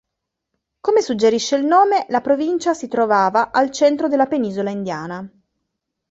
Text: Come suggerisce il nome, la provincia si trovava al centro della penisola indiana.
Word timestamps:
Come 0.79 1.01
suggerisce 1.01 1.55
il 1.57 1.63
nome, 1.65 2.07
la 2.09 2.21
provincia 2.21 2.73
si 2.73 2.87
trovava 2.87 3.51
al 3.51 3.69
centro 3.69 4.07
della 4.07 4.25
penisola 4.25 4.71
indiana. 4.71 5.29